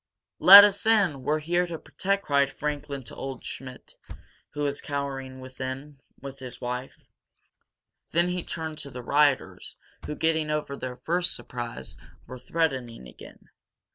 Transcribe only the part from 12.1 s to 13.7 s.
were threatening again.